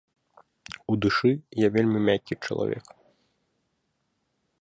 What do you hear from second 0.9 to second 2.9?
У душы я вельмі мяккі чалавек.